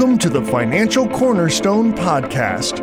[0.00, 2.80] Welcome to the Financial Cornerstone Podcast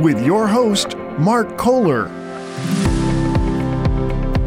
[0.00, 2.08] with your host, Mark Kollar.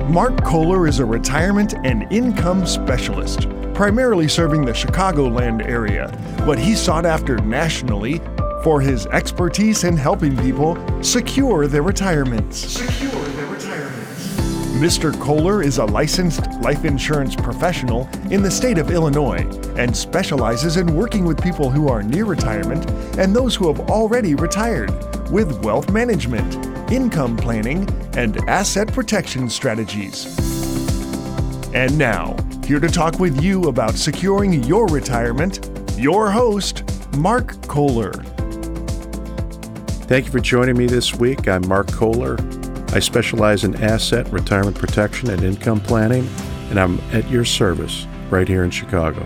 [0.07, 6.07] Mark Kollar is a retirement and income specialist, primarily serving the Chicagoland area,
[6.45, 8.21] but he's sought after nationally
[8.63, 12.59] for his expertise in helping people secure their retirements.
[12.59, 14.29] Secure their retirements.
[14.77, 15.11] Mr.
[15.19, 19.45] Kollar is a licensed life insurance professional in the state of Illinois
[19.77, 24.33] and specializes in working with people who are near retirement and those who have already
[24.33, 24.89] retired
[25.29, 26.55] with wealth management,
[26.91, 30.25] income planning, and asset protection strategies.
[31.75, 32.35] And now,
[32.65, 35.69] here to talk with you about securing your retirement,
[35.99, 36.81] your host,
[37.17, 38.23] Mark Kollar.
[40.07, 41.47] Thank you for joining me this week.
[41.47, 42.39] I'm Mark Kollar.
[42.95, 46.27] I specialize in asset, retirement protection, and income planning,
[46.75, 49.21] and I'm at your service right here in Chicago.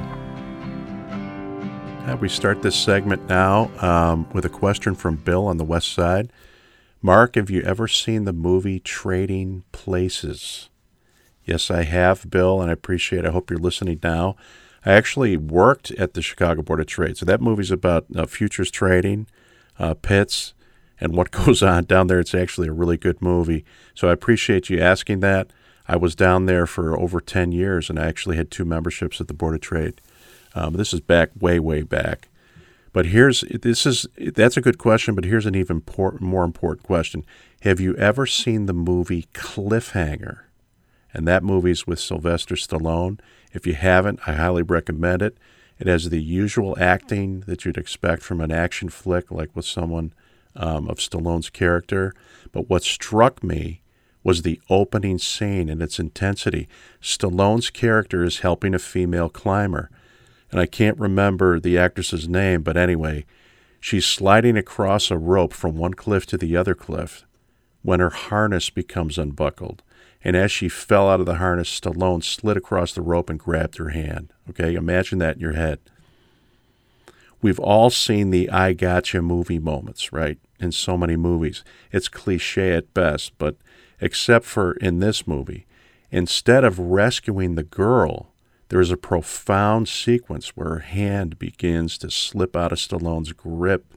[2.22, 6.32] We start this segment now um, with a question from Bill on the west side.
[7.02, 10.70] Mark, have you ever seen the movie Trading Places?
[11.44, 13.28] Yes, I have, Bill, and I appreciate it.
[13.28, 14.36] I hope you're listening now.
[14.86, 17.18] I actually worked at the Chicago Board of Trade.
[17.18, 19.28] So that movie's about uh, futures trading,
[19.80, 20.54] uh, pits,
[21.00, 22.20] and what goes on down there.
[22.20, 23.66] It's actually a really good movie.
[23.96, 25.52] So I appreciate you asking that.
[25.90, 29.28] I was down there for over 10 years and I actually had two memberships at
[29.28, 30.00] the Board of Trade.
[30.54, 32.30] Um, this is back way, way back.
[32.94, 35.16] But here's this is that's a good question.
[35.16, 37.24] But here's an even important, more important question:
[37.62, 40.42] Have you ever seen the movie Cliffhanger?
[41.14, 43.20] And that movie's with Sylvester Stallone.
[43.52, 45.38] If you haven't, I highly recommend it.
[45.80, 50.14] It has the usual acting that you'd expect from an action flick, like with someone
[50.56, 52.14] um, of Stallone's character.
[52.52, 53.82] But what struck me
[54.30, 56.68] was the opening scene and its intensity.
[57.02, 59.90] Stallone's character is helping a female climber
[60.52, 63.26] and I can't remember the actress's name, but anyway,
[63.80, 67.26] she's sliding across a rope from one cliff to the other cliff
[67.82, 69.82] when her harness becomes unbuckled.
[70.24, 73.78] And as she fell out of the harness, Stallone slid across the rope and grabbed
[73.78, 74.34] her hand.
[74.50, 75.80] Okay, imagine that in your head.
[77.42, 80.38] We've all seen the I gotcha movie moments, right?
[80.60, 81.64] In so many movies.
[81.92, 83.56] It's cliche at best, but
[84.02, 85.66] except for in this movie,
[86.12, 88.34] instead of rescuing the girl,
[88.70, 93.94] there is a profound sequence where her hand begins to slip out of Stallone's grip,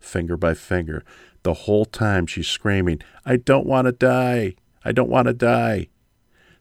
[0.00, 1.04] finger by finger.
[1.42, 4.54] The whole time she's screaming, I don't want to die!
[4.84, 5.88] I don't want to die!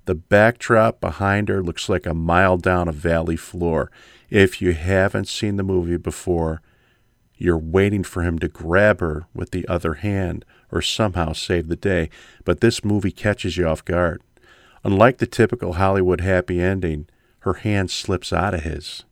[0.05, 3.89] The backdrop behind her looks like a mile down a valley floor.
[4.29, 6.61] If you haven't seen the movie before,
[7.38, 11.75] you're waiting for him to grab her with the other hand or somehow save the
[11.75, 12.09] day.
[12.44, 14.22] But this movie catches you off guard.
[14.84, 17.07] Unlike the typical Hollywood happy ending,
[17.40, 19.03] her hand slips out of his.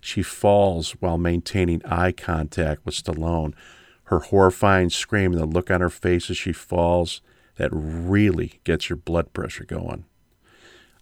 [0.00, 3.54] She falls while maintaining eye contact with Stallone.
[4.04, 7.22] Her horrifying scream and the look on her face as she falls,
[7.56, 10.04] that really gets your blood pressure going.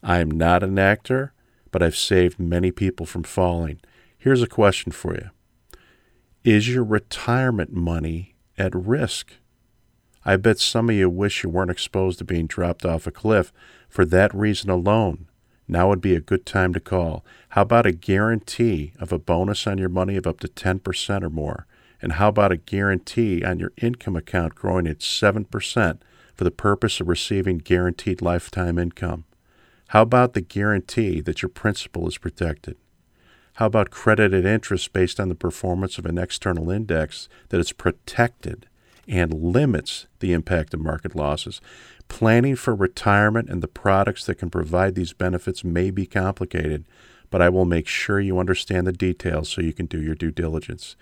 [0.03, 1.33] I am not an actor,
[1.71, 3.81] but I've saved many people from falling.
[4.19, 5.31] Here's a question for you
[6.43, 9.34] Is your retirement money at risk?
[10.25, 13.53] I bet some of you wish you weren't exposed to being dropped off a cliff
[13.91, 15.27] for that reason alone.
[15.69, 17.27] Now would be a good time to call.
[17.51, 21.28] How about a guarantee of a bonus on your money of up to 10% or
[21.28, 21.67] more?
[22.01, 25.99] And how about a guarantee on your income account growing at 7%
[26.34, 29.25] for the purpose of receiving guaranteed lifetime income?
[29.89, 32.78] How about the guarantee that your principal is protected?
[33.60, 38.66] How about credited interest based on the performance of an external index that is protected
[39.06, 41.60] and limits the impact of market losses?
[42.09, 46.87] Planning for retirement and the products that can provide these benefits may be complicated,
[47.28, 50.31] but I will make sure you understand the details so you can do your due
[50.31, 50.97] diligence.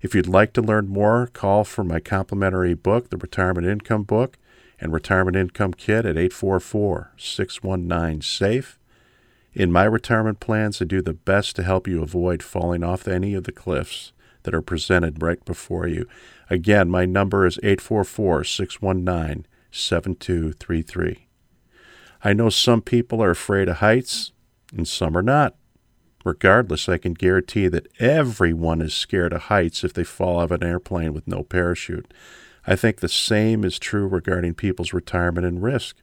[0.00, 4.38] If you'd like to learn more, call for my complimentary book, the Retirement Income Book,
[4.78, 8.78] and Retirement Income Kit at 844 619 SAFE.
[9.54, 13.34] In my retirement plans, I do the best to help you avoid falling off any
[13.34, 14.12] of the cliffs
[14.42, 16.06] that are presented right before you.
[16.50, 21.28] Again, my number is 844 619 7233.
[22.22, 24.32] I know some people are afraid of heights
[24.76, 25.54] and some are not.
[26.24, 30.52] Regardless, I can guarantee that everyone is scared of heights if they fall out of
[30.52, 32.12] an airplane with no parachute.
[32.66, 35.96] I think the same is true regarding people's retirement and risk.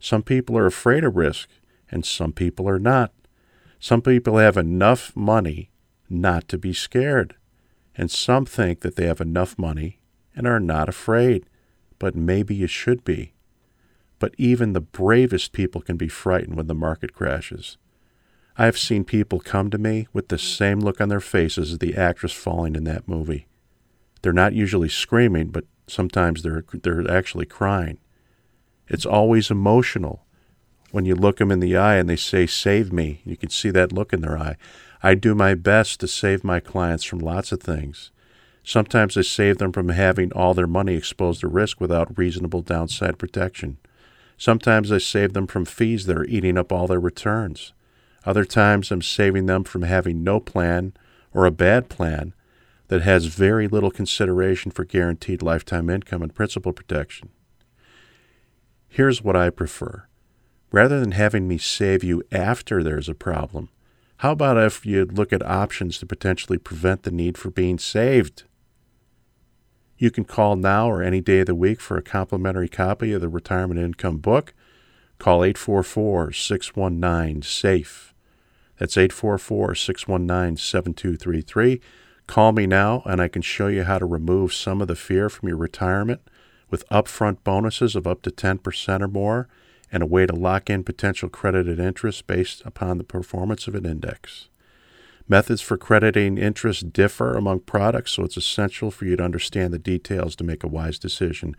[0.00, 1.48] Some people are afraid of risk,
[1.90, 3.12] and some people are not.
[3.78, 5.70] Some people have enough money
[6.08, 7.36] not to be scared,
[7.96, 10.00] and some think that they have enough money
[10.34, 11.46] and are not afraid
[11.98, 13.32] but maybe you should be.
[14.18, 17.78] But even the bravest people can be frightened when the market crashes.
[18.58, 21.78] I have seen people come to me with the same look on their faces as
[21.78, 23.46] the actress falling in that movie.
[24.22, 27.98] They're not usually screaming, but sometimes they're they're actually crying.
[28.86, 30.24] It's always emotional.
[30.94, 33.70] When you look them in the eye and they say, Save me, you can see
[33.70, 34.54] that look in their eye.
[35.02, 38.12] I do my best to save my clients from lots of things.
[38.62, 43.18] Sometimes I save them from having all their money exposed to risk without reasonable downside
[43.18, 43.78] protection.
[44.38, 47.72] Sometimes I save them from fees that are eating up all their returns.
[48.24, 50.92] Other times I'm saving them from having no plan
[51.32, 52.34] or a bad plan
[52.86, 57.30] that has very little consideration for guaranteed lifetime income and principal protection.
[58.88, 60.06] Here's what I prefer
[60.74, 63.68] rather than having me save you after there's a problem,
[64.18, 68.42] how about if you look at options to potentially prevent the need for being saved?
[69.96, 73.20] You can call now or any day of the week for a complimentary copy of
[73.20, 74.52] the Retirement Income Book.
[75.20, 78.12] Call 844 619 SAFE.
[78.76, 81.80] That's 844 619 7233.
[82.26, 85.28] Call me now and I can show you how to remove some of the fear
[85.28, 86.22] from your retirement
[86.68, 89.48] with upfront bonuses of up to 10% or more
[89.94, 93.86] and a way to lock in potential credited interest based upon the performance of an
[93.86, 94.48] index.
[95.28, 99.78] Methods for crediting interest differ among products, so it's essential for you to understand the
[99.78, 101.54] details to make a wise decision.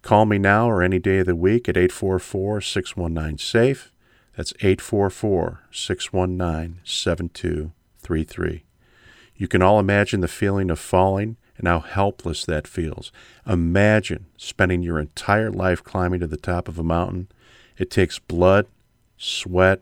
[0.00, 3.90] Call me now or any day of the week at 844 619 SAFE.
[4.36, 8.64] That's 844 619 7233.
[9.34, 13.10] You can all imagine the feeling of falling and how helpless that feels.
[13.44, 17.26] Imagine spending your entire life climbing to the top of a mountain
[17.82, 18.68] it takes blood,
[19.18, 19.80] sweat,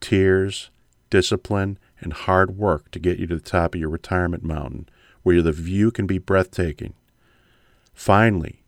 [0.00, 0.70] tears,
[1.10, 4.88] discipline, and hard work to get you to the top of your retirement mountain,
[5.22, 6.94] where the view can be breathtaking.
[7.92, 8.62] Finally,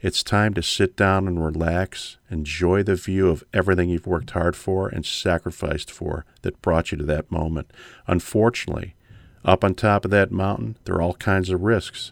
[0.00, 4.56] it's time to sit down and relax, enjoy the view of everything you've worked hard
[4.56, 7.70] for and sacrificed for that brought you to that moment.
[8.08, 8.96] Unfortunately,
[9.44, 12.10] up on top of that mountain, there are all kinds of risks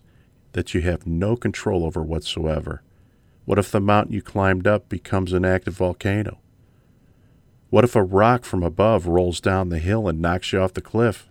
[0.52, 2.80] that you have no control over whatsoever.
[3.44, 6.38] What if the mountain you climbed up becomes an active volcano?
[7.70, 10.80] What if a rock from above rolls down the hill and knocks you off the
[10.80, 11.28] cliff?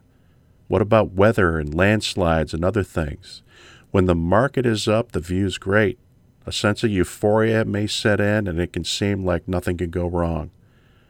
[0.67, 3.41] What about weather and landslides and other things?
[3.91, 5.99] When the market is up, the view's great.
[6.45, 10.07] A sense of euphoria may set in and it can seem like nothing can go
[10.07, 10.51] wrong.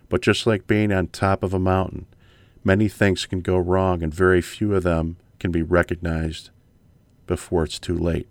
[0.10, 2.07] But just like being on top of a mountain,
[2.63, 6.50] many things can go wrong and very few of them can be recognized
[7.28, 8.28] before it's too late.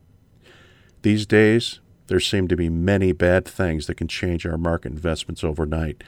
[1.03, 5.45] These days, there seem to be many bad things that can change our market investments
[5.45, 6.03] overnight.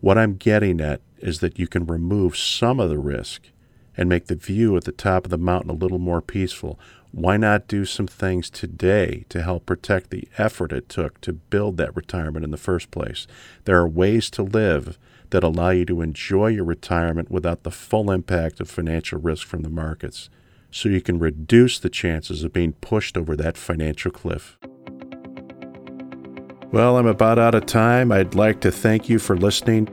[0.00, 3.42] What I'm getting at is that you can remove some of the risk
[3.96, 6.80] and make the view at the top of the mountain a little more peaceful.
[7.12, 11.76] Why not do some things today to help protect the effort it took to build
[11.76, 13.26] that retirement in the first place?
[13.64, 18.10] There are ways to live that allow you to enjoy your retirement without the full
[18.10, 20.30] impact of financial risk from the markets,
[20.70, 24.58] so you can reduce the chances of being pushed over that financial cliff.
[26.72, 28.10] Well, I'm about out of time.
[28.10, 29.90] I'd like to thank you for listening.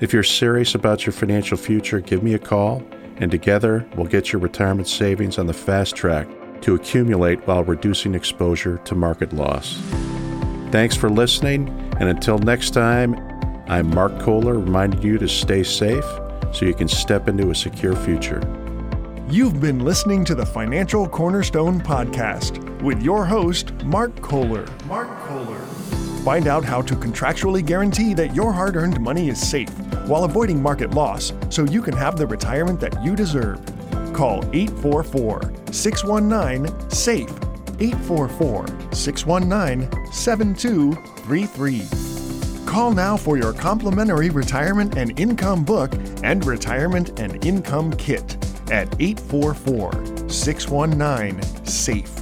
[0.00, 2.82] If you're serious about your financial future, give me a call,
[3.18, 6.26] and together we'll get your retirement savings on the fast track
[6.62, 9.80] to accumulate while reducing exposure to market loss.
[10.72, 11.68] Thanks for listening,
[12.00, 13.14] and until next time,
[13.68, 16.04] I'm Mark Kollar reminding you to stay safe
[16.52, 18.40] so you can step into a secure future.
[19.28, 24.66] You've been listening to the Financial Cornerstone Podcast with your host, Mark Kollar.
[24.86, 25.71] Mark Kollar.
[26.24, 29.70] Find out how to contractually guarantee that your hard earned money is safe
[30.06, 33.60] while avoiding market loss so you can have the retirement that you deserve.
[34.12, 37.28] Call 844 619 SAFE,
[37.80, 42.66] 844 619 7233.
[42.66, 48.36] Call now for your complimentary retirement and income book and retirement and income kit
[48.70, 52.14] at 844 619 SAFE.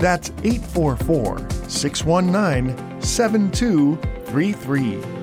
[0.00, 5.19] That's 844 619 7233.